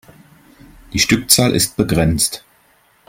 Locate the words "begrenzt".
1.77-2.43